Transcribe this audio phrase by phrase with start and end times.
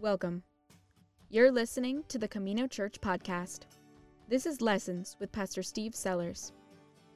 [0.00, 0.44] Welcome.
[1.28, 3.64] You're listening to the Camino Church podcast.
[4.30, 6.52] This is Lessons with Pastor Steve Sellers.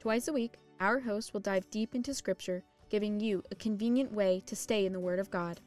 [0.01, 4.43] Twice a week, our host will dive deep into Scripture, giving you a convenient way
[4.45, 5.63] to stay in the Word of God.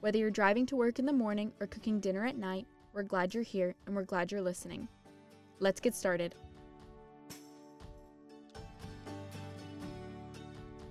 [0.00, 3.32] Whether you're driving to work in the morning or cooking dinner at night, we're glad
[3.32, 4.86] you're here and we're glad you're listening.
[5.60, 6.34] Let's get started.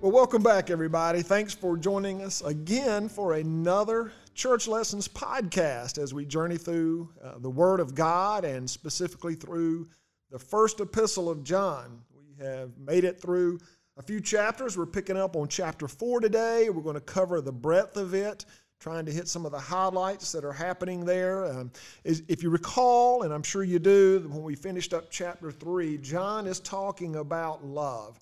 [0.00, 1.22] Well, welcome back, everybody.
[1.22, 4.10] Thanks for joining us again for another
[4.40, 9.86] Church Lessons podcast as we journey through uh, the Word of God and specifically through
[10.30, 12.00] the first epistle of John.
[12.16, 13.58] We have made it through
[13.98, 14.78] a few chapters.
[14.78, 16.70] We're picking up on chapter four today.
[16.70, 18.46] We're going to cover the breadth of it,
[18.78, 21.44] trying to hit some of the highlights that are happening there.
[21.44, 21.70] Um,
[22.04, 25.98] is, if you recall, and I'm sure you do, when we finished up chapter three,
[25.98, 28.18] John is talking about love.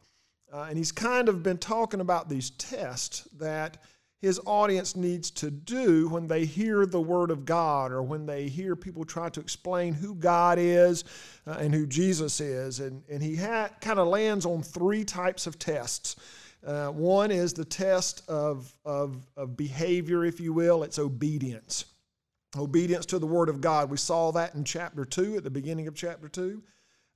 [0.53, 3.79] Uh, and he's kind of been talking about these tests that
[4.21, 8.49] his audience needs to do when they hear the Word of God or when they
[8.49, 11.05] hear people try to explain who God is
[11.47, 12.81] uh, and who Jesus is.
[12.81, 16.17] And, and he ha- kind of lands on three types of tests.
[16.67, 21.85] Uh, one is the test of, of, of behavior, if you will, it's obedience.
[22.57, 23.89] Obedience to the Word of God.
[23.89, 26.61] We saw that in chapter 2, at the beginning of chapter 2.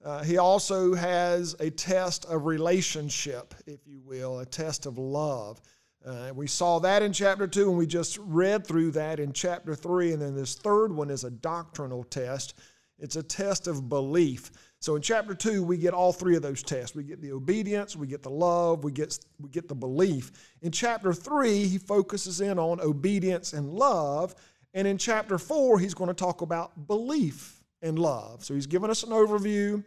[0.05, 5.61] Uh, he also has a test of relationship, if you will, a test of love.
[6.05, 9.75] Uh, we saw that in chapter 2, and we just read through that in chapter
[9.75, 10.13] 3.
[10.13, 12.55] And then this third one is a doctrinal test.
[12.99, 14.51] It's a test of belief.
[14.81, 16.97] So in chapter 2, we get all three of those tests.
[16.97, 20.33] We get the obedience, we get the love, we get, we get the belief.
[20.61, 24.35] In chapter 3, he focuses in on obedience and love.
[24.75, 28.45] And in chapter 4, he's going to talk about belief and love.
[28.45, 29.85] So he's given us an overview,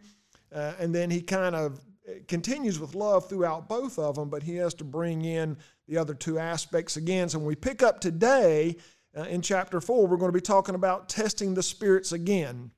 [0.54, 1.80] uh, and then he kind of
[2.28, 5.56] continues with love throughout both of them, but he has to bring in
[5.88, 7.28] the other two aspects again.
[7.28, 8.76] So when we pick up today
[9.16, 12.70] uh, in chapter 4, we're going to be talking about testing the spirits again.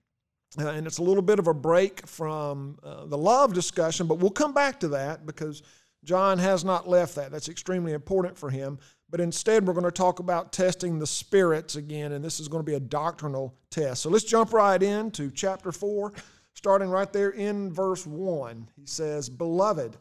[0.58, 4.18] Uh, and it's a little bit of a break from uh, the love discussion, but
[4.18, 5.62] we'll come back to that because
[6.04, 7.30] John has not left that.
[7.30, 8.78] That's extremely important for him.
[9.10, 12.62] But instead, we're going to talk about testing the spirits again, and this is going
[12.62, 14.02] to be a doctrinal test.
[14.02, 16.12] So let's jump right into chapter 4,
[16.54, 18.68] starting right there in verse 1.
[18.76, 19.96] He says, Beloved,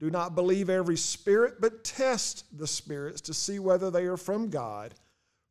[0.00, 4.48] do not believe every spirit, but test the spirits to see whether they are from
[4.48, 4.94] God.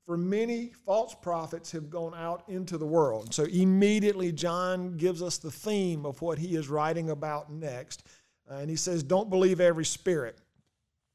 [0.07, 3.31] For many false prophets have gone out into the world.
[3.31, 8.07] So immediately, John gives us the theme of what he is writing about next.
[8.49, 10.39] And he says, Don't believe every spirit.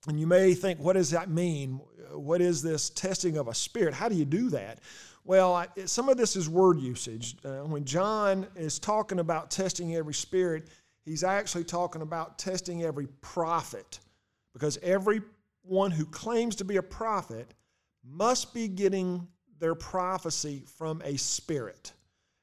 [0.06, 1.80] And you may think, what does that mean?
[2.12, 3.94] What is this testing of a spirit?
[3.94, 4.80] How do you do that?
[5.24, 7.36] Well, some of this is word usage.
[7.42, 10.68] Uh, when John is talking about testing every spirit,
[11.04, 14.00] He's actually talking about testing every prophet
[14.52, 17.54] because everyone who claims to be a prophet
[18.02, 19.26] must be getting
[19.58, 21.92] their prophecy from a spirit.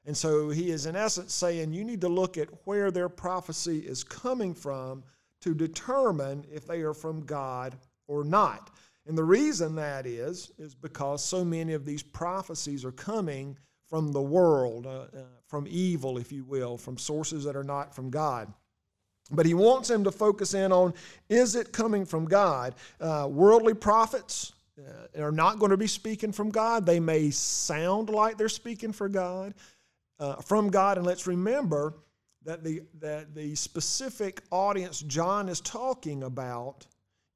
[0.04, 3.78] And so he is, in essence, saying you need to look at where their prophecy
[3.78, 5.04] is coming from
[5.40, 7.76] to determine if they are from God
[8.08, 8.70] or not.
[9.06, 13.56] And the reason that is, is because so many of these prophecies are coming
[13.92, 17.94] from the world, uh, uh, from evil, if you will, from sources that are not
[17.94, 18.50] from God.
[19.30, 20.94] But he wants him to focus in on
[21.28, 22.74] is it coming from God?
[22.98, 26.86] Uh, worldly prophets uh, are not going to be speaking from God.
[26.86, 29.52] They may sound like they're speaking for God,
[30.18, 30.96] uh, from God.
[30.96, 31.92] And let's remember
[32.46, 36.86] that the, that the specific audience John is talking about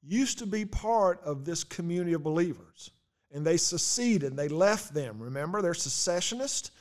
[0.01, 2.89] used to be part of this community of believers
[3.31, 4.35] and they seceded.
[4.35, 5.19] They left them.
[5.19, 6.71] Remember, they're secessionists.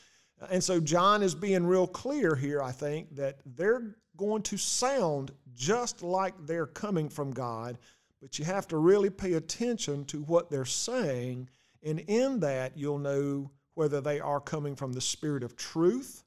[0.51, 5.33] And so John is being real clear here, I think, that they're going to sound
[5.55, 7.79] just like they're coming from God,
[8.21, 11.49] but you have to really pay attention to what they're saying.
[11.83, 16.25] And in that, you'll know whether they are coming from the spirit of truth,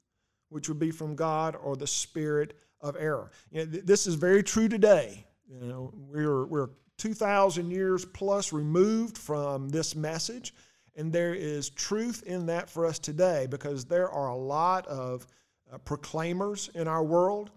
[0.48, 3.30] which would be from God, or the spirit of error.
[3.50, 5.26] You know, this is very true today.
[5.48, 10.54] You know, we're, we're 2,000 years plus removed from this message.
[10.96, 15.26] And there is truth in that for us today because there are a lot of
[15.72, 17.50] uh, proclaimers in our world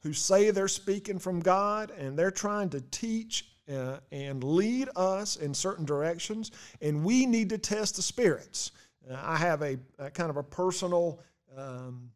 [0.00, 5.36] who say they're speaking from God and they're trying to teach uh, and lead us
[5.36, 6.50] in certain directions.
[6.82, 8.72] And we need to test the spirits.
[9.08, 11.20] Uh, I have a, a, kind of a personal
[11.56, 12.10] um,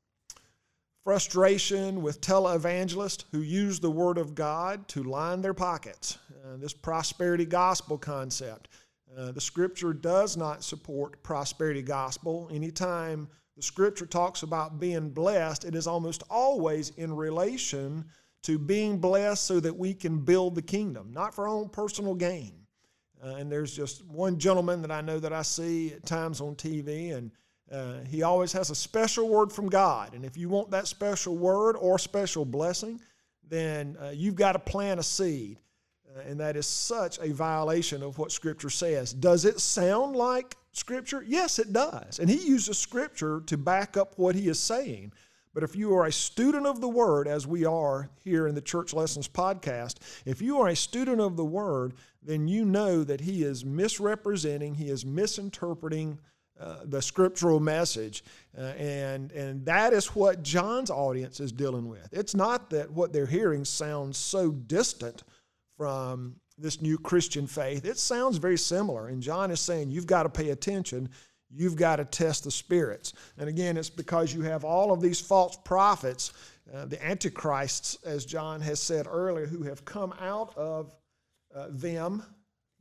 [1.05, 6.19] frustration with televangelists who use the Word of God to line their pockets.
[6.45, 8.69] Uh, this prosperity gospel concept.
[9.17, 12.49] Uh, the Scripture does not support prosperity gospel.
[12.53, 18.05] Anytime the Scripture talks about being blessed, it is almost always in relation
[18.43, 22.15] to being blessed so that we can build the kingdom, not for our own personal
[22.15, 22.55] gain.
[23.23, 26.57] Uh, and there's just one gentleman that I know that I see at times on
[26.57, 27.31] TV, and
[27.73, 30.15] uh, he always has a special word from God.
[30.15, 33.01] And if you want that special word or special blessing,
[33.49, 35.59] then uh, you've got to plant a seed.
[36.15, 39.13] Uh, and that is such a violation of what Scripture says.
[39.13, 41.25] Does it sound like Scripture?
[41.27, 42.19] Yes, it does.
[42.19, 45.13] And he uses Scripture to back up what he is saying.
[45.55, 48.63] But if you are a student of the Word, as we are here in the
[48.63, 51.93] Church Lessons podcast, if you are a student of the Word,
[52.23, 56.19] then you know that he is misrepresenting, he is misinterpreting
[56.63, 58.23] uh, the scriptural message.
[58.57, 62.09] Uh, and, and that is what John's audience is dealing with.
[62.13, 65.25] It's not that what they're hearing sounds so distant
[65.77, 67.85] from this new Christian faith.
[67.85, 69.09] It sounds very similar.
[69.09, 71.09] And John is saying you've got to pay attention.
[71.51, 73.13] You've got to test the spirits.
[73.39, 76.33] And again, it's because you have all of these false prophets,
[76.73, 80.93] uh, the antichrists, as John has said earlier, who have come out of
[81.55, 82.23] uh, them,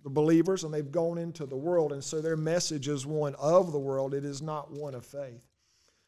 [0.04, 1.94] the believers, and they've gone into the world.
[1.94, 5.42] And so their message is one of the world, it is not one of faith.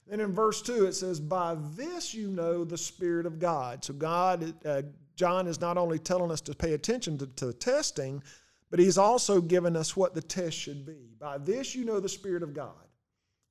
[0.07, 3.83] Then in verse 2, it says, By this you know the Spirit of God.
[3.85, 4.81] So God, uh,
[5.15, 8.21] John is not only telling us to pay attention to, to the testing,
[8.69, 11.13] but he's also given us what the test should be.
[11.19, 12.73] By this you know the Spirit of God.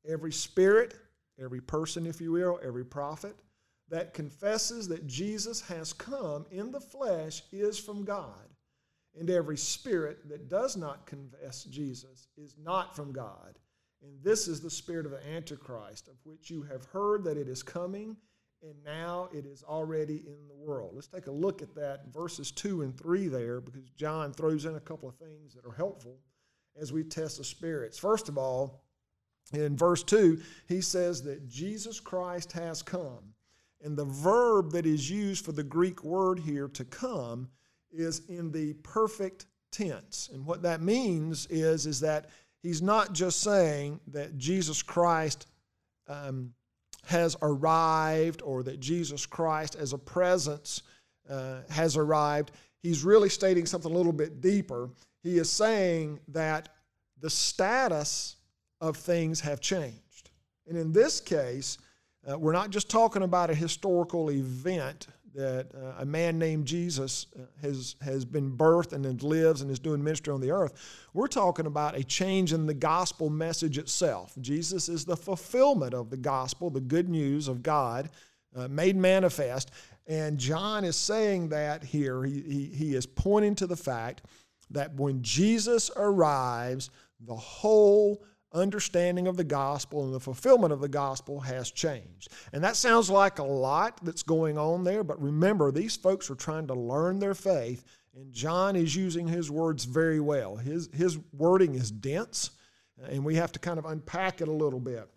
[0.07, 0.95] Every spirit,
[1.41, 3.37] every person, if you will, every prophet
[3.89, 8.49] that confesses that Jesus has come in the flesh is from God.
[9.19, 13.59] And every spirit that does not confess Jesus is not from God.
[14.03, 17.47] And this is the spirit of the Antichrist, of which you have heard that it
[17.47, 18.17] is coming,
[18.63, 20.93] and now it is already in the world.
[20.95, 24.77] Let's take a look at that verses 2 and 3 there, because John throws in
[24.77, 26.19] a couple of things that are helpful
[26.81, 27.99] as we test the spirits.
[27.99, 28.83] First of all,
[29.53, 33.35] in verse 2, he says that Jesus Christ has come.
[33.85, 37.49] And the verb that is used for the Greek word here to come
[37.93, 40.31] is in the perfect tense.
[40.33, 42.31] And what that means is, is that
[42.63, 45.47] he's not just saying that Jesus Christ
[46.09, 46.53] um,
[47.05, 50.83] has arrived or that Jesus Christ as a presence
[51.29, 52.53] uh, has arrived.
[52.83, 54.91] He's really stating something a little bit deeper.
[55.23, 56.69] He is saying that
[57.21, 58.37] the status
[58.81, 60.31] of things have changed.
[60.67, 61.79] And in this case,
[62.29, 67.27] uh, we're not just talking about a historical event that uh, a man named Jesus
[67.37, 70.75] uh, has, has been birthed and lives and is doing ministry on the earth.
[71.15, 74.35] We're talking about a change in the gospel message itself.
[74.41, 78.11] Jesus is the fulfillment of the gospel, the good news of God
[78.55, 79.71] uh, made manifest.
[80.07, 82.25] And John is saying that here.
[82.25, 84.23] He, he, he is pointing to the fact
[84.71, 86.91] that when Jesus arrives,
[87.21, 92.29] the whole understanding of the gospel and the fulfillment of the gospel has changed.
[92.53, 96.35] And that sounds like a lot that's going on there, but remember, these folks are
[96.35, 97.85] trying to learn their faith,
[98.15, 100.57] and John is using his words very well.
[100.57, 102.51] His, his wording is dense,
[103.09, 105.09] and we have to kind of unpack it a little bit.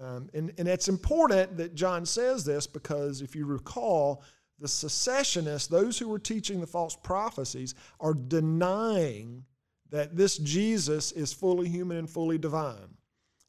[0.00, 4.22] Um, and, and it's important that John says this because if you recall,
[4.58, 9.44] the secessionists, those who were teaching the false prophecies, are denying
[9.92, 12.96] that this Jesus is fully human and fully divine.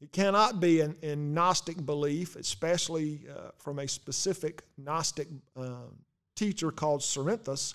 [0.02, 5.88] It cannot be in, Gnostic belief, especially uh, from a specific Gnostic uh,
[6.36, 7.74] teacher called Cerinthus.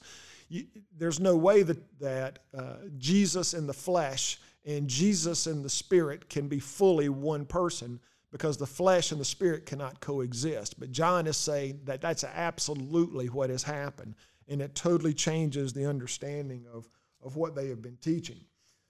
[0.50, 0.67] You,
[0.97, 6.29] there's no way that, that uh, Jesus in the flesh and Jesus in the spirit
[6.29, 7.99] can be fully one person
[8.31, 10.78] because the flesh and the spirit cannot coexist.
[10.78, 14.14] But John is saying that that's absolutely what has happened,
[14.49, 16.87] and it totally changes the understanding of,
[17.25, 18.40] of what they have been teaching.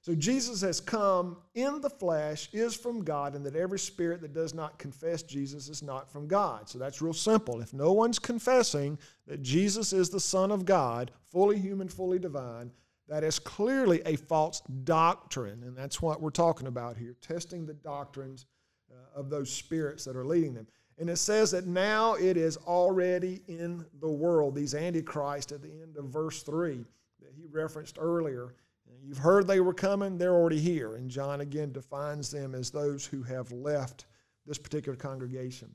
[0.08, 4.32] So Jesus has come in the flesh, is from God, and that every spirit that
[4.32, 6.66] does not confess Jesus is not from God.
[6.66, 7.60] So that's real simple.
[7.60, 12.72] If no one's confessing that Jesus is the Son of God, fully human, fully divine,
[13.06, 15.62] that is clearly a false doctrine.
[15.62, 18.46] And that's what we're talking about here, testing the doctrines
[18.90, 20.66] uh, of those spirits that are leading them.
[20.96, 25.82] And it says that now it is already in the world, these antichrists at the
[25.82, 26.82] end of verse 3
[27.20, 28.54] that he referenced earlier.
[29.02, 30.96] You've heard they were coming, they're already here.
[30.96, 34.06] And John again defines them as those who have left
[34.46, 35.74] this particular congregation.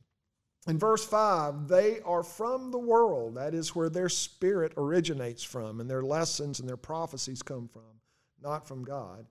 [0.67, 3.35] In verse 5, they are from the world.
[3.35, 7.99] That is where their spirit originates from, and their lessons and their prophecies come from,
[8.41, 9.25] not from God.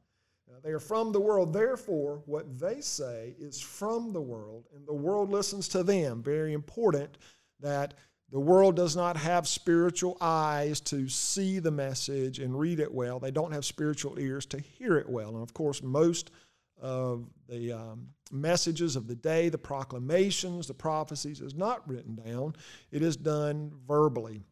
[0.63, 1.53] they are from the world.
[1.53, 6.23] Therefore, what they say is from the world, and the world listens to them.
[6.23, 7.17] Very important
[7.61, 7.95] that
[8.33, 13.21] the world does not have spiritual eyes to see the message and read it well.
[13.21, 15.35] They don't have spiritual ears to hear it well.
[15.35, 16.31] And of course, most
[16.81, 22.57] of the um, messages of the day, the proclamations, the prophecies, is not written down,
[22.91, 24.43] it is done verbally.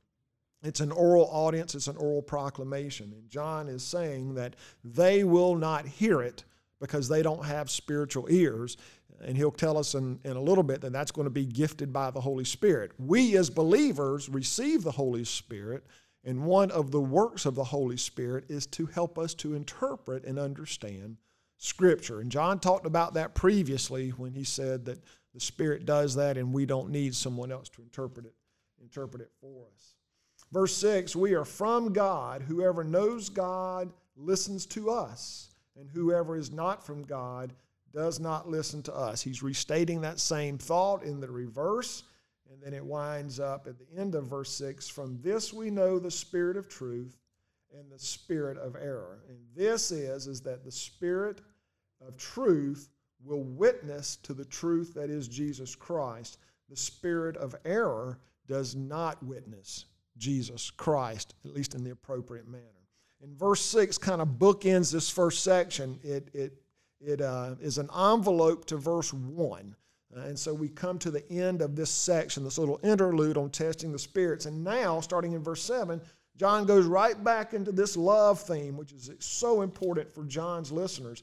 [0.63, 3.15] It's an oral audience, it's an oral proclamation.
[3.15, 6.45] And John is saying that they will not hear it
[6.81, 8.77] because they don't have spiritual ears.
[9.23, 11.93] And he'll tell us in, in a little bit that that's going to be gifted
[11.93, 12.93] by the Holy Spirit.
[12.99, 15.85] We as believers receive the Holy Spirit,
[16.25, 20.25] and one of the works of the Holy Spirit is to help us to interpret
[20.25, 21.19] and understand
[21.59, 22.21] Scripture.
[22.21, 26.53] And John talked about that previously when he said that the Spirit does that and
[26.53, 28.35] we don't need someone else to interpret it,
[28.81, 29.95] interpret it for us.
[30.53, 32.43] Verse 6 We are from God.
[32.43, 37.53] Whoever knows God listens to us, and whoever is not from God
[37.93, 39.23] does not listen to us.
[39.23, 42.05] He's restating that same thought in the reverse,
[42.51, 45.99] and then it winds up at the end of verse 6 From this we know
[45.99, 47.17] the spirit of truth
[47.77, 49.21] and the spirit of error.
[49.29, 51.41] And this is, is that the spirit
[52.07, 52.89] of truth
[53.23, 56.39] will witness to the truth that is Jesus Christ.
[56.69, 59.87] The spirit of error does not witness
[60.17, 62.80] Jesus Christ, at least in the appropriate manner.
[63.23, 65.99] And verse 6 kind of bookends this first section.
[66.03, 66.63] It, it,
[67.01, 69.77] it uh, is an envelope to verse 1.
[70.17, 73.51] Uh, and so we come to the end of this section, this little interlude on
[73.51, 74.47] testing the spirits.
[74.47, 76.01] And now, starting in verse 7,
[76.37, 81.23] John goes right back into this love theme, which is so important for John's listeners.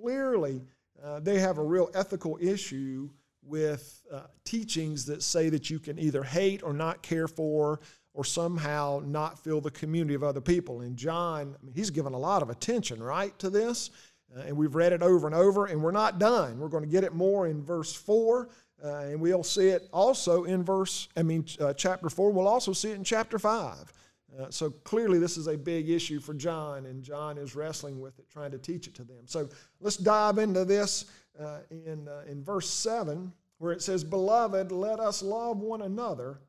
[0.00, 0.62] Clearly,
[1.02, 3.10] uh, they have a real ethical issue
[3.44, 7.80] with uh, teachings that say that you can either hate or not care for
[8.14, 10.82] or somehow not feel the community of other people.
[10.82, 13.90] And John, I mean, he's given a lot of attention, right, to this.
[14.34, 16.58] Uh, and we've read it over and over, and we're not done.
[16.58, 18.48] We're going to get it more in verse 4,
[18.82, 22.32] uh, and we'll see it also in verse, I mean, uh, chapter 4.
[22.32, 23.92] We'll also see it in chapter 5.
[24.40, 28.18] Uh, so clearly, this is a big issue for John, and John is wrestling with
[28.18, 29.26] it, trying to teach it to them.
[29.26, 29.48] So
[29.80, 31.06] let's dive into this
[31.38, 36.40] uh, in, uh, in verse 7, where it says, Beloved, let us love one another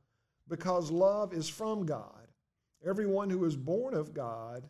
[0.47, 2.27] because love is from God.
[2.85, 4.63] Everyone who is born of God,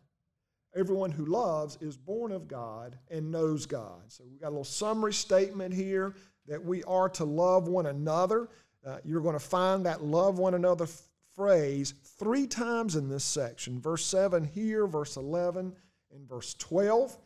[0.76, 4.02] everyone who loves is born of God and knows God.
[4.08, 6.16] So we've got a little summary statement here
[6.48, 8.50] that we are to love one another.
[8.86, 11.02] Uh, you're going to find that love one another f-
[11.36, 15.74] phrase three times in this section verse 7 here, verse 11,
[16.14, 17.18] and verse 12.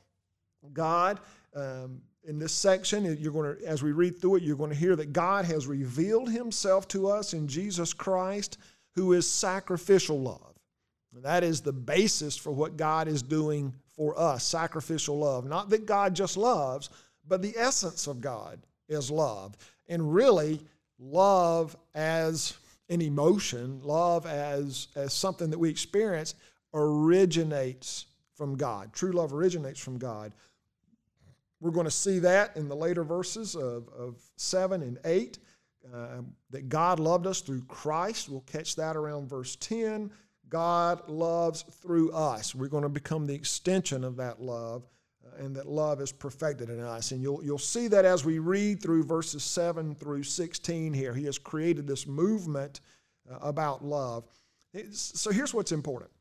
[0.73, 1.19] God,
[1.55, 4.75] um, in this section, you're going to, as we read through it, you're going to
[4.75, 8.57] hear that God has revealed himself to us in Jesus Christ,
[8.95, 10.53] who is sacrificial love.
[11.15, 15.45] And that is the basis for what God is doing for us sacrificial love.
[15.45, 16.89] Not that God just loves,
[17.25, 19.55] but the essence of God is love.
[19.87, 20.59] And really,
[20.99, 22.55] love as
[22.89, 26.35] an emotion, love as, as something that we experience,
[26.73, 28.05] originates
[28.35, 28.91] from God.
[28.93, 30.33] True love originates from God.
[31.59, 35.39] We're going to see that in the later verses of, of 7 and 8,
[35.93, 36.07] uh,
[36.51, 38.29] that God loved us through Christ.
[38.29, 40.11] We'll catch that around verse 10.
[40.49, 42.53] God loves through us.
[42.53, 44.85] We're going to become the extension of that love,
[45.25, 47.11] uh, and that love is perfected in us.
[47.11, 51.13] And you'll, you'll see that as we read through verses 7 through 16 here.
[51.13, 52.81] He has created this movement
[53.29, 54.25] uh, about love.
[54.73, 56.11] It's, so here's what's important,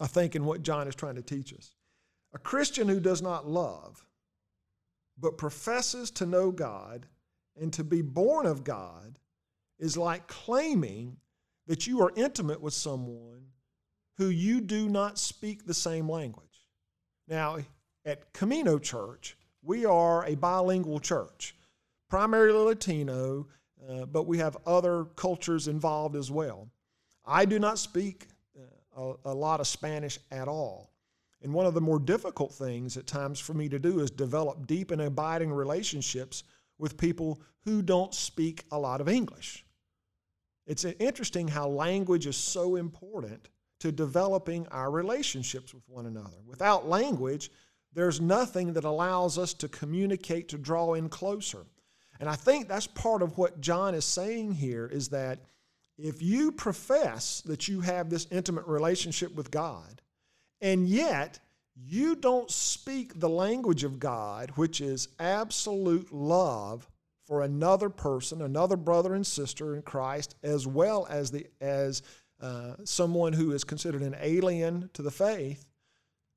[0.00, 1.72] I think, in what John is trying to teach us.
[2.34, 4.04] A Christian who does not love
[5.18, 7.06] but professes to know God
[7.60, 9.18] and to be born of God
[9.78, 11.16] is like claiming
[11.66, 13.46] that you are intimate with someone
[14.18, 16.68] who you do not speak the same language.
[17.28, 17.58] Now,
[18.04, 21.56] at Camino Church, we are a bilingual church,
[22.08, 23.48] primarily Latino,
[23.88, 26.68] uh, but we have other cultures involved as well.
[27.24, 30.92] I do not speak uh, a, a lot of Spanish at all.
[31.46, 34.66] And one of the more difficult things at times for me to do is develop
[34.66, 36.42] deep and abiding relationships
[36.76, 39.64] with people who don't speak a lot of English.
[40.66, 43.48] It's interesting how language is so important
[43.78, 46.38] to developing our relationships with one another.
[46.44, 47.52] Without language,
[47.92, 51.64] there's nothing that allows us to communicate, to draw in closer.
[52.18, 55.38] And I think that's part of what John is saying here is that
[55.96, 60.02] if you profess that you have this intimate relationship with God,
[60.60, 61.38] and yet,
[61.74, 66.88] you don't speak the language of God, which is absolute love
[67.26, 72.02] for another person, another brother and sister in Christ, as well as the as
[72.40, 75.66] uh, someone who is considered an alien to the faith,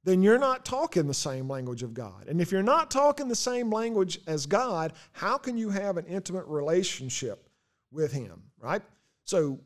[0.03, 2.27] then you're not talking the same language of God.
[2.27, 6.05] And if you're not talking the same language as God, how can you have an
[6.05, 7.49] intimate relationship
[7.91, 8.81] with Him, right?
[9.25, 9.59] So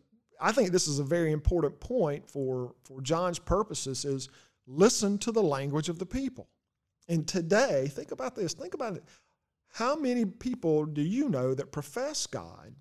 [0.43, 4.29] I think this is a very important point for, for John's purposes is
[4.67, 6.49] listen to the language of the people.
[7.07, 8.53] And today, think about this.
[8.53, 9.03] Think about it.
[9.73, 12.75] How many people do you know that profess God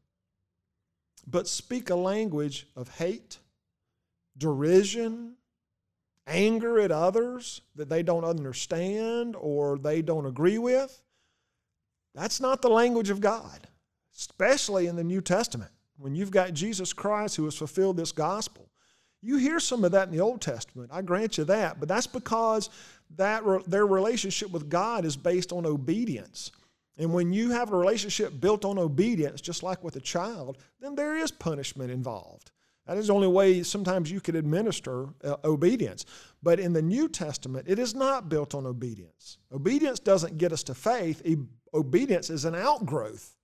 [1.27, 3.39] but speak a language of hate,
[4.37, 5.37] derision,
[6.27, 11.03] anger at others that they don't understand or they don't agree with.
[12.15, 13.69] That's not the language of God,
[14.17, 15.72] especially in the New Testament.
[15.99, 18.69] When you've got Jesus Christ who has fulfilled this gospel,
[19.21, 20.91] you hear some of that in the Old Testament.
[20.93, 22.71] I grant you that, but that's because
[23.17, 26.51] that their relationship with God is based on obedience.
[26.99, 30.95] And when you have a relationship built on obedience, just like with a child, then
[30.95, 32.51] there is punishment involved.
[32.87, 36.05] That is the only way sometimes you could administer uh, obedience.
[36.43, 39.39] But in the New Testament, it is not built on obedience.
[39.53, 41.23] Obedience doesn't get us to faith,
[41.73, 43.37] obedience is an outgrowth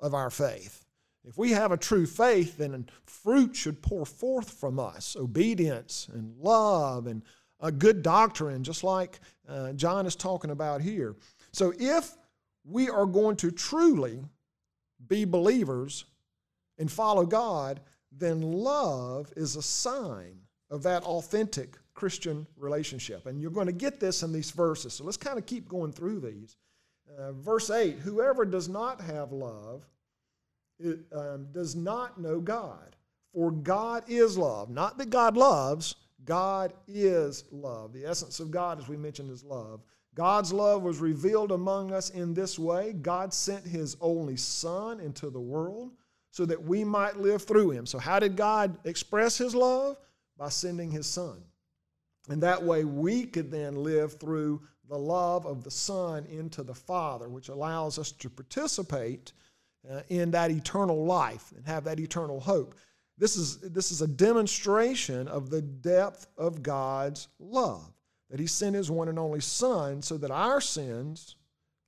[0.00, 0.84] of our faith.
[1.24, 6.34] If we have a true faith, then fruit should pour forth from us obedience and
[6.38, 7.22] love and
[7.60, 11.14] a good doctrine, just like uh, John is talking about here.
[11.52, 12.16] So if
[12.64, 14.20] we are going to truly
[15.08, 16.04] be believers
[16.78, 17.80] and follow God,
[18.12, 23.26] then love is a sign of that authentic Christian relationship.
[23.26, 24.94] And you're going to get this in these verses.
[24.94, 26.56] So let's kind of keep going through these.
[27.18, 29.86] Uh, verse 8 Whoever does not have love
[30.82, 32.96] it, um, does not know God,
[33.32, 34.70] for God is love.
[34.70, 37.92] Not that God loves, God is love.
[37.92, 39.80] The essence of God, as we mentioned, is love.
[40.14, 45.30] God's love was revealed among us in this way God sent His only Son into
[45.30, 45.92] the world
[46.30, 47.86] so that we might live through Him.
[47.86, 49.96] So, how did God express His love?
[50.36, 51.42] By sending His Son.
[52.28, 56.74] And that way we could then live through the love of the Son into the
[56.74, 59.32] Father, which allows us to participate
[59.88, 62.74] uh, in that eternal life and have that eternal hope.
[63.18, 67.92] This is, this is a demonstration of the depth of God's love,
[68.30, 71.36] that He sent His one and only Son so that our sins,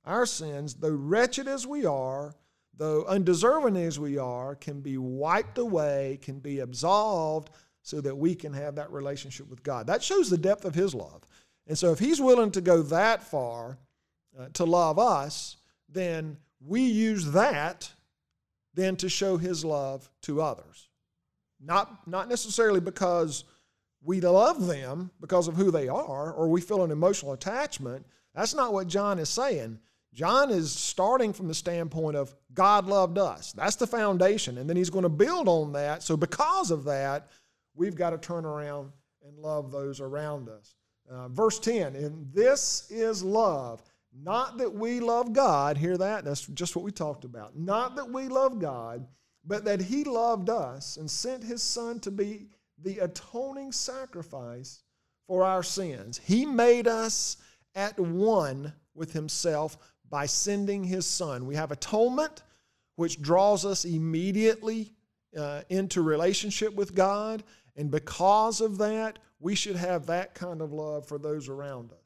[0.05, 2.35] our sins, though wretched as we are,
[2.75, 7.49] though undeserving as we are, can be wiped away, can be absolved,
[7.81, 9.87] so that we can have that relationship with God.
[9.87, 11.23] That shows the depth of His love.
[11.67, 13.77] And so, if He's willing to go that far
[14.39, 15.57] uh, to love us,
[15.89, 17.91] then we use that
[18.73, 20.89] then to show His love to others.
[21.59, 23.45] Not, not necessarily because
[24.03, 28.05] we love them because of who they are or we feel an emotional attachment.
[28.35, 29.79] That's not what John is saying.
[30.13, 33.51] John is starting from the standpoint of God loved us.
[33.53, 34.57] That's the foundation.
[34.57, 36.03] And then he's going to build on that.
[36.03, 37.29] So, because of that,
[37.75, 38.91] we've got to turn around
[39.25, 40.75] and love those around us.
[41.09, 43.81] Uh, verse 10 And this is love.
[44.15, 46.23] Not that we love God, hear that?
[46.23, 47.57] That's just what we talked about.
[47.57, 49.07] Not that we love God,
[49.45, 52.47] but that He loved us and sent His Son to be
[52.81, 54.83] the atoning sacrifice
[55.27, 56.19] for our sins.
[56.23, 57.37] He made us
[57.75, 59.77] at one with Himself
[60.09, 61.45] by sending His Son.
[61.47, 62.43] We have atonement,
[62.95, 64.93] which draws us immediately
[65.35, 67.43] uh, into relationship with God.
[67.75, 72.02] And because of that, we should have that kind of love for those around us.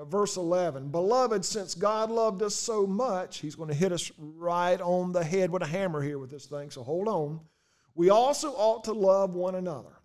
[0.00, 4.80] Verse 11 Beloved, since God loved us so much, he's going to hit us right
[4.80, 7.40] on the head with a hammer here with this thing, so hold on.
[7.94, 9.98] We also ought to love one another.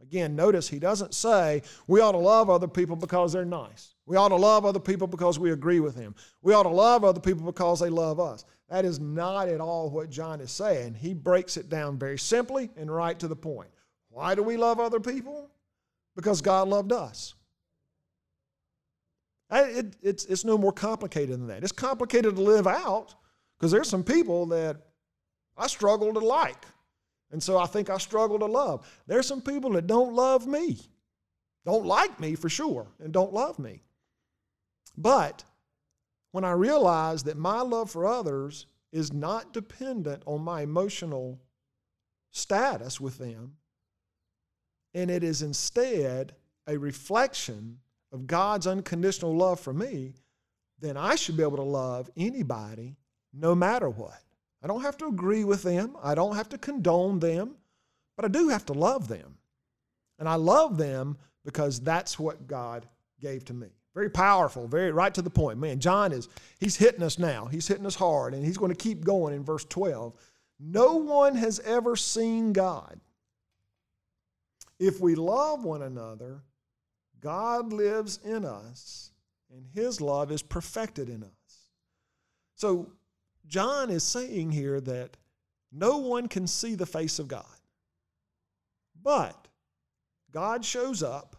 [0.00, 3.96] Again, notice he doesn't say we ought to love other people because they're nice.
[4.06, 6.14] We ought to love other people because we agree with them.
[6.40, 8.44] We ought to love other people because they love us.
[8.68, 10.94] That is not at all what John is saying.
[10.94, 13.70] He breaks it down very simply and right to the point.
[14.08, 15.50] Why do we love other people?
[16.14, 17.34] Because God loved us.
[19.50, 21.62] It, it's, it's no more complicated than that.
[21.62, 23.14] It's complicated to live out
[23.58, 24.76] because there's some people that
[25.56, 26.64] I struggle to like.
[27.30, 28.86] And so I think I struggle to love.
[29.06, 30.78] There's some people that don't love me,
[31.64, 33.82] don't like me for sure, and don't love me.
[34.96, 35.44] But
[36.32, 41.40] when I realize that my love for others is not dependent on my emotional
[42.30, 43.56] status with them,
[44.94, 46.34] and it is instead
[46.66, 47.78] a reflection
[48.12, 50.14] of God's unconditional love for me,
[50.80, 52.96] then I should be able to love anybody
[53.32, 54.22] no matter what.
[54.62, 57.56] I don't have to agree with them, I don't have to condone them,
[58.16, 59.36] but I do have to love them.
[60.18, 62.86] And I love them because that's what God
[63.20, 63.68] gave to me.
[63.94, 65.58] Very powerful, very right to the point.
[65.58, 67.46] Man, John is he's hitting us now.
[67.46, 70.14] He's hitting us hard and he's going to keep going in verse 12.
[70.60, 73.00] No one has ever seen God.
[74.78, 76.42] If we love one another,
[77.20, 79.12] God lives in us,
[79.50, 81.30] and his love is perfected in us.
[82.54, 82.92] So,
[83.46, 85.16] John is saying here that
[85.72, 87.44] no one can see the face of God.
[89.02, 89.48] But
[90.32, 91.36] God shows up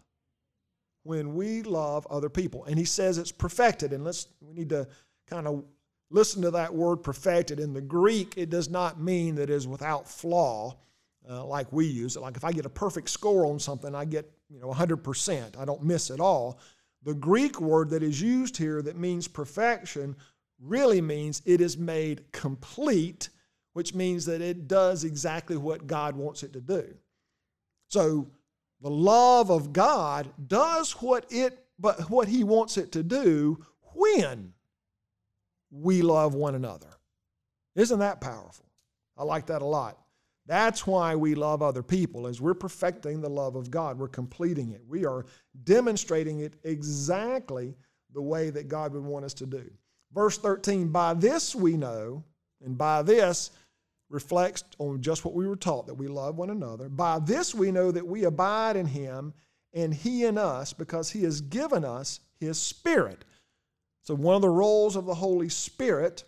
[1.04, 2.64] when we love other people.
[2.64, 3.92] And he says it's perfected.
[3.92, 4.88] And let's we need to
[5.28, 5.64] kind of
[6.10, 7.60] listen to that word perfected.
[7.60, 10.76] In the Greek, it does not mean that it is without flaw.
[11.28, 12.20] uh, like we use it.
[12.20, 15.58] Like if I get a perfect score on something, I get you know 100%.
[15.58, 16.58] I don't miss at all.
[17.02, 20.16] The Greek word that is used here that means perfection
[20.60, 23.30] really means it is made complete,
[23.72, 26.94] which means that it does exactly what God wants it to do.
[27.88, 28.30] So
[28.80, 34.52] the love of God does what it but what he wants it to do when
[35.70, 36.88] we love one another.
[37.74, 38.66] Isn't that powerful?
[39.16, 39.98] I like that a lot.
[40.50, 43.96] That's why we love other people, as we're perfecting the love of God.
[43.96, 44.82] We're completing it.
[44.88, 45.24] We are
[45.62, 47.76] demonstrating it exactly
[48.12, 49.70] the way that God would want us to do.
[50.12, 52.24] Verse 13, by this we know,
[52.64, 53.52] and by this
[54.08, 56.88] reflects on just what we were taught that we love one another.
[56.88, 59.32] By this we know that we abide in him
[59.72, 63.24] and he in us because he has given us his spirit.
[64.02, 66.24] So, one of the roles of the Holy Spirit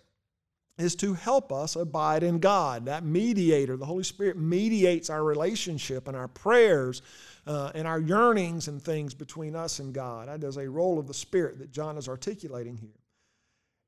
[0.78, 2.87] is to help us abide in God.
[2.87, 7.02] That mediator, the Holy Spirit mediates our relationship and our prayers
[7.46, 10.28] uh, and our yearnings and things between us and God.
[10.28, 12.90] That is a role of the Spirit that John is articulating here.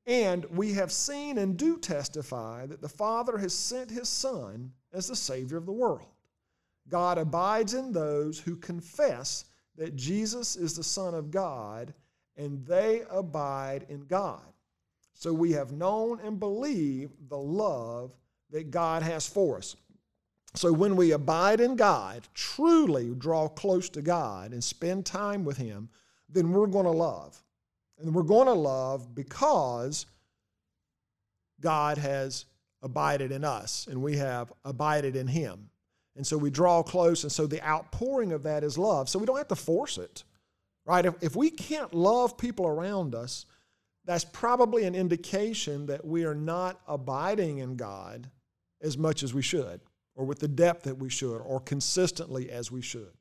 [0.07, 5.07] And we have seen and do testify that the Father has sent his Son as
[5.07, 6.09] the Savior of the world.
[6.87, 9.45] God abides in those who confess
[9.77, 11.93] that Jesus is the Son of God,
[12.37, 14.43] and they abide in God.
[15.15, 18.11] So we have known and believed the love
[18.51, 19.75] that God has for us.
[20.53, 25.57] So when we abide in God, truly draw close to God and spend time with
[25.57, 25.89] Him,
[26.29, 27.41] then we're going to love.
[27.97, 30.05] And we're going to love because
[31.61, 32.45] God has
[32.81, 35.69] abided in us and we have abided in Him.
[36.17, 39.09] And so we draw close, and so the outpouring of that is love.
[39.09, 40.23] So we don't have to force it,
[40.85, 41.05] right?
[41.05, 43.45] If, if we can't love people around us,
[44.05, 48.29] that's probably an indication that we are not abiding in God
[48.81, 49.81] as much as we should,
[50.15, 53.13] or with the depth that we should, or consistently as we should.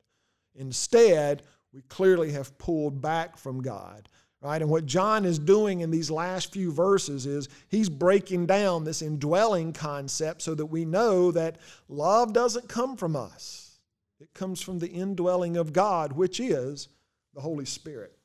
[0.54, 1.42] Instead,
[1.72, 4.08] we clearly have pulled back from God.
[4.40, 4.60] Right?
[4.60, 9.00] And what John is doing in these last few verses is he's breaking down this
[9.00, 11.56] indwelling concept so that we know that
[11.88, 13.80] love doesn't come from us.
[14.20, 16.88] It comes from the indwelling of God, which is
[17.32, 18.18] the Holy Spirit.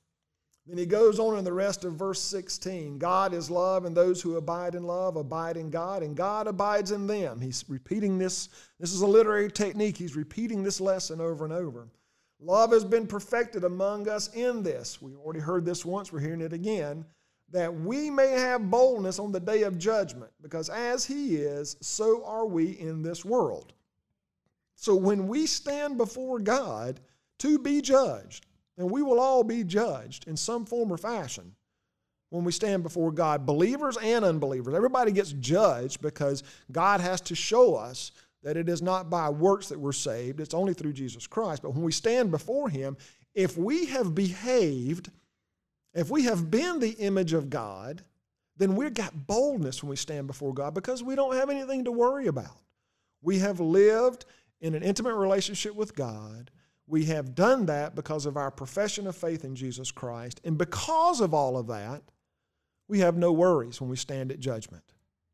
[0.66, 4.22] Then he goes on in the rest of verse 16 God is love, and those
[4.22, 7.42] who abide in love abide in God, and God abides in them.
[7.42, 8.50] He's repeating this.
[8.80, 9.98] This is a literary technique.
[9.98, 11.88] He's repeating this lesson over and over.
[12.40, 15.02] Love has been perfected among us in this.
[15.02, 17.04] We already heard this once, we're hearing it again.
[17.52, 22.24] That we may have boldness on the day of judgment, because as He is, so
[22.24, 23.74] are we in this world.
[24.76, 27.00] So when we stand before God
[27.40, 28.46] to be judged,
[28.80, 31.54] and we will all be judged in some form or fashion
[32.30, 34.74] when we stand before God, believers and unbelievers.
[34.74, 38.12] Everybody gets judged because God has to show us
[38.42, 41.62] that it is not by works that we're saved, it's only through Jesus Christ.
[41.62, 42.96] But when we stand before Him,
[43.36, 45.12] if we have behaved,
[45.94, 48.04] if we have been the image of God,
[48.56, 51.92] then we've got boldness when we stand before God because we don't have anything to
[51.92, 52.58] worry about.
[53.22, 54.26] We have lived
[54.62, 56.52] in an intimate relationship with God.
[56.90, 60.42] We have done that because of our profession of faith in Jesus Christ.
[60.44, 62.02] And because of all of that,
[62.88, 64.84] we have no worries when we stand at judgment.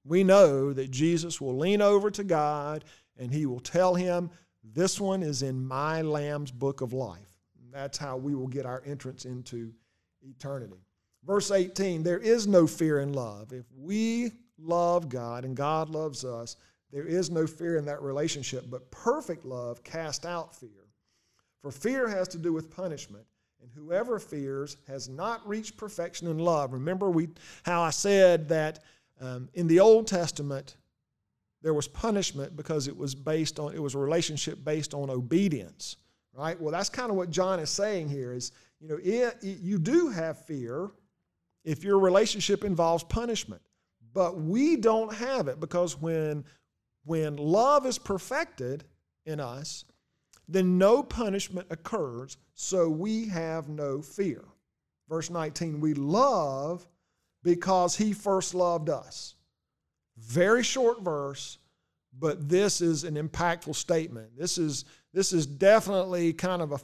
[0.04, 2.84] We know that Jesus will lean over to God
[3.18, 4.32] and he will tell him,
[4.66, 7.40] This one is in my Lamb's book of life.
[7.72, 9.72] That's how we will get our entrance into
[10.22, 10.84] eternity.
[11.26, 13.54] Verse 18 There is no fear in love.
[13.54, 16.58] If we love God and God loves us,
[16.92, 20.85] there is no fear in that relationship, but perfect love casts out fear.
[21.66, 23.26] For fear has to do with punishment,
[23.60, 26.74] and whoever fears has not reached perfection in love.
[26.74, 27.30] Remember we
[27.64, 28.84] how I said that
[29.20, 30.76] um, in the Old Testament
[31.64, 35.96] there was punishment because it was based on it was a relationship based on obedience,
[36.34, 36.62] right?
[36.62, 39.80] Well, that's kind of what John is saying here is, you know, it, it, you
[39.80, 40.92] do have fear
[41.64, 43.64] if your relationship involves punishment.
[44.14, 46.46] But we don't have it because when
[47.06, 48.84] when love is perfected
[49.26, 49.84] in us,
[50.48, 54.44] then no punishment occurs, so we have no fear.
[55.10, 56.86] Verse 19, we love
[57.44, 59.36] because he first loved us.
[60.18, 61.58] Very short verse,
[62.18, 64.38] but this is an impactful statement.
[64.38, 66.80] This is, this is definitely kind of a,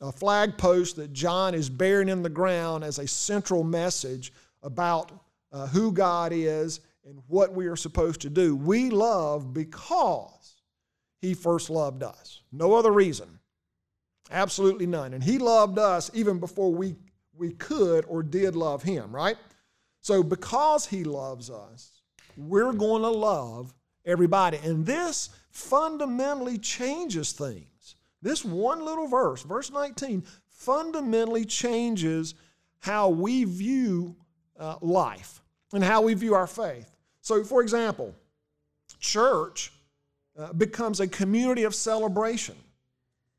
[0.00, 5.12] a flag post that John is bearing in the ground as a central message about
[5.52, 8.56] uh, who God is and what we are supposed to do.
[8.56, 10.41] We love because
[11.22, 12.42] he first loved us.
[12.50, 13.38] No other reason.
[14.30, 15.14] Absolutely none.
[15.14, 16.96] And he loved us even before we,
[17.34, 19.36] we could or did love him, right?
[20.00, 22.02] So because he loves us,
[22.36, 23.72] we're going to love
[24.04, 24.58] everybody.
[24.64, 27.94] And this fundamentally changes things.
[28.20, 32.34] This one little verse, verse 19, fundamentally changes
[32.80, 34.16] how we view
[34.58, 35.40] uh, life
[35.72, 36.96] and how we view our faith.
[37.20, 38.12] So, for example,
[38.98, 39.72] church
[40.38, 42.56] uh, becomes a community of celebration.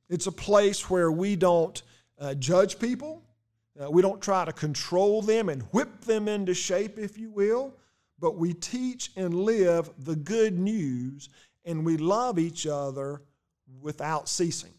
[0.10, 1.82] It's a place where we don't
[2.20, 3.24] uh, judge people,
[3.82, 7.74] uh, we don't try to control them and whip them into shape, if you will,
[8.20, 11.30] but we teach and live the good news
[11.66, 13.22] and we love each other
[13.82, 14.74] without ceasing.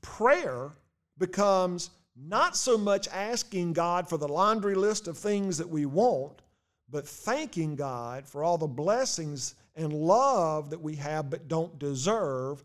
[0.00, 0.72] Prayer
[1.18, 6.42] becomes not so much asking God for the laundry list of things that we want,
[6.90, 12.64] but thanking God for all the blessings and love that we have but don't deserve,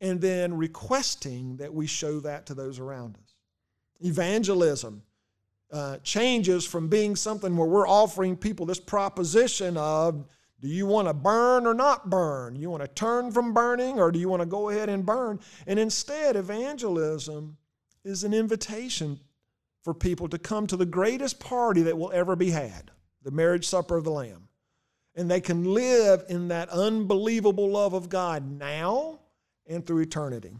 [0.00, 3.34] and then requesting that we show that to those around us.
[4.00, 5.02] Evangelism
[5.72, 10.26] uh, changes from being something where we're offering people this proposition of,
[10.60, 12.54] do you want to burn or not burn?
[12.54, 15.40] You want to turn from burning or do you want to go ahead and burn?
[15.66, 17.56] And instead, evangelism
[18.04, 19.20] is an invitation
[19.82, 22.90] for people to come to the greatest party that will ever be had
[23.22, 24.48] the marriage supper of the Lamb.
[25.14, 29.20] And they can live in that unbelievable love of God now
[29.66, 30.52] and through eternity.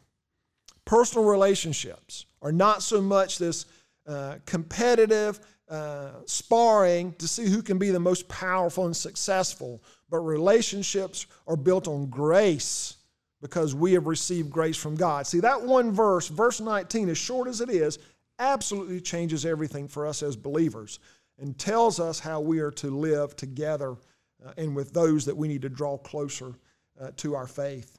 [0.85, 3.67] Personal relationships are not so much this
[4.07, 10.19] uh, competitive uh, sparring to see who can be the most powerful and successful, but
[10.19, 12.97] relationships are built on grace
[13.41, 15.27] because we have received grace from God.
[15.27, 17.99] See, that one verse, verse 19, as short as it is,
[18.39, 20.99] absolutely changes everything for us as believers
[21.39, 23.97] and tells us how we are to live together
[24.45, 26.55] uh, and with those that we need to draw closer
[27.01, 27.99] uh, to our faith.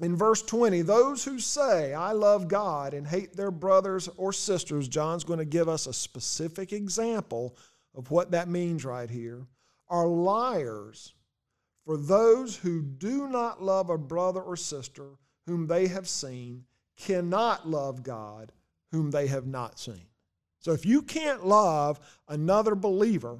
[0.00, 4.86] In verse 20, those who say, I love God and hate their brothers or sisters,
[4.86, 7.56] John's going to give us a specific example
[7.96, 9.46] of what that means right here,
[9.88, 11.14] are liars.
[11.84, 15.16] For those who do not love a brother or sister
[15.46, 16.64] whom they have seen
[16.96, 18.52] cannot love God
[18.92, 20.06] whom they have not seen.
[20.60, 23.38] So if you can't love another believer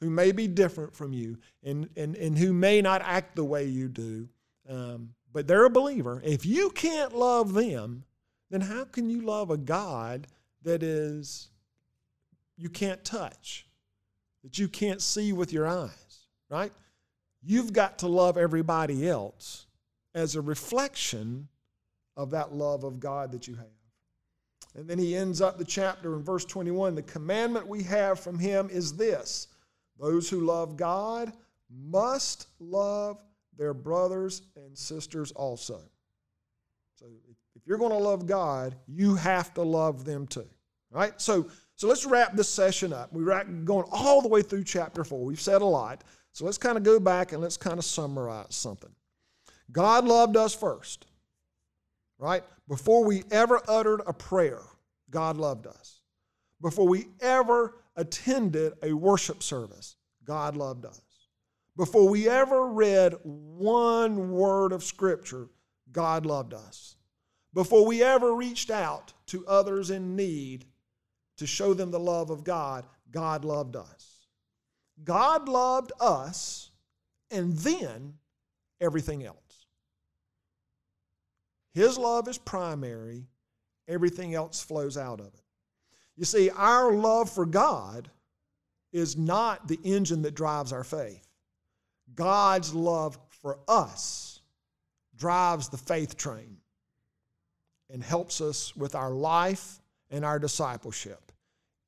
[0.00, 3.64] who may be different from you and, and, and who may not act the way
[3.64, 4.28] you do,
[4.68, 6.20] um, but they're a believer.
[6.24, 8.04] If you can't love them,
[8.50, 10.26] then how can you love a God
[10.62, 11.48] that is
[12.56, 13.66] you can't touch,
[14.42, 16.72] that you can't see with your eyes, right?
[17.42, 19.66] You've got to love everybody else
[20.14, 21.48] as a reflection
[22.16, 23.66] of that love of God that you have.
[24.74, 28.38] And then he ends up the chapter in verse 21 the commandment we have from
[28.38, 29.48] him is this
[29.98, 31.32] those who love God
[31.70, 33.18] must love
[33.56, 35.80] their brothers and sisters also.
[36.94, 37.06] So
[37.54, 40.48] if you're going to love God, you have to love them too.
[40.90, 41.20] Right?
[41.20, 43.12] So so let's wrap this session up.
[43.12, 45.24] We're going all the way through chapter 4.
[45.24, 46.02] We've said a lot.
[46.32, 48.90] So let's kind of go back and let's kind of summarize something.
[49.70, 51.06] God loved us first.
[52.18, 52.42] Right?
[52.66, 54.60] Before we ever uttered a prayer,
[55.08, 56.00] God loved us.
[56.60, 61.00] Before we ever attended a worship service, God loved us.
[61.76, 65.48] Before we ever read one word of Scripture,
[65.92, 66.96] God loved us.
[67.52, 70.64] Before we ever reached out to others in need
[71.38, 74.26] to show them the love of God, God loved us.
[75.02, 76.70] God loved us
[77.30, 78.14] and then
[78.80, 79.66] everything else.
[81.72, 83.26] His love is primary,
[83.86, 85.47] everything else flows out of it.
[86.18, 88.10] You see, our love for God
[88.92, 91.24] is not the engine that drives our faith.
[92.16, 94.40] God's love for us
[95.16, 96.56] drives the faith train
[97.88, 101.30] and helps us with our life and our discipleship.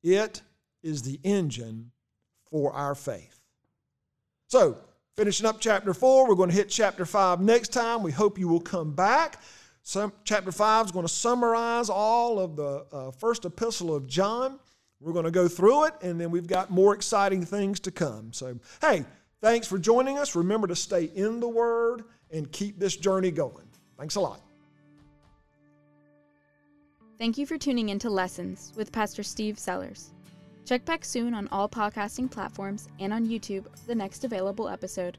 [0.01, 0.41] It
[0.81, 1.91] is the engine
[2.49, 3.41] for our faith.
[4.47, 4.77] So,
[5.17, 8.01] finishing up chapter 4, we're going to hit chapter 5 next time.
[8.01, 9.41] We hope you will come back.
[9.83, 14.59] Some, chapter 5 is going to summarize all of the uh, first epistle of John.
[14.99, 18.31] We're going to go through it, and then we've got more exciting things to come.
[18.33, 19.05] So, hey,
[19.41, 20.35] Thanks for joining us.
[20.35, 23.67] Remember to stay in the Word and keep this journey going.
[23.97, 24.39] Thanks a lot.
[27.17, 30.11] Thank you for tuning in to Lessons with Pastor Steve Sellers.
[30.65, 35.17] Check back soon on all podcasting platforms and on YouTube for the next available episode.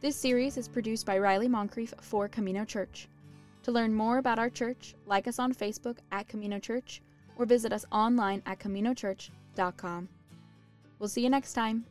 [0.00, 3.08] This series is produced by Riley Moncrief for Camino Church.
[3.66, 7.02] To learn more about our church, like us on Facebook at Camino Church
[7.36, 10.08] or visit us online at CaminoChurch.com.
[11.00, 11.84] We'll see you next time.